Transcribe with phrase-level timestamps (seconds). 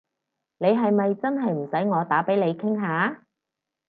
[0.57, 3.23] 你係咪真係唔使我打畀你傾下？